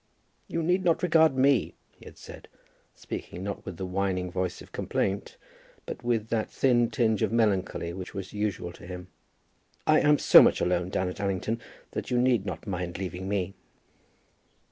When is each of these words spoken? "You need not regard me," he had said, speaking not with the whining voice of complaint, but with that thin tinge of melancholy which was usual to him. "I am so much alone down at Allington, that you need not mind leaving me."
"You 0.47 0.63
need 0.63 0.83
not 0.83 1.03
regard 1.03 1.37
me," 1.37 1.75
he 1.91 2.05
had 2.05 2.17
said, 2.17 2.47
speaking 2.95 3.43
not 3.43 3.63
with 3.67 3.77
the 3.77 3.85
whining 3.85 4.31
voice 4.31 4.59
of 4.59 4.71
complaint, 4.71 5.37
but 5.85 6.03
with 6.03 6.29
that 6.29 6.49
thin 6.49 6.89
tinge 6.89 7.21
of 7.21 7.31
melancholy 7.31 7.93
which 7.93 8.15
was 8.15 8.33
usual 8.33 8.71
to 8.71 8.87
him. 8.87 9.09
"I 9.85 9.99
am 9.99 10.17
so 10.17 10.41
much 10.41 10.59
alone 10.59 10.89
down 10.89 11.07
at 11.09 11.19
Allington, 11.21 11.61
that 11.91 12.09
you 12.09 12.17
need 12.19 12.47
not 12.47 12.65
mind 12.65 12.97
leaving 12.97 13.29
me." 13.29 13.53